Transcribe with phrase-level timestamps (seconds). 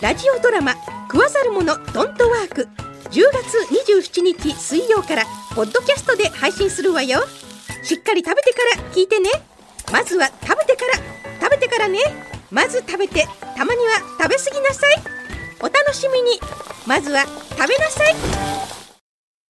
[0.00, 0.74] ラジオドラマ
[1.10, 2.68] 「食わざる者ドントワーク」
[3.10, 3.58] 10月
[4.02, 5.24] 27日水曜から
[5.54, 7.22] ポッドキャストで配信するわよ。
[7.84, 9.30] しっかり食べてから聞いてね。
[9.92, 10.94] まずは食べてから
[11.40, 12.00] 食べてからね。
[12.50, 15.02] まず食べてたまには食べ過ぎなさい。
[15.60, 16.40] お楽しみに。
[16.86, 17.24] まずは
[17.56, 18.63] 食べなさい。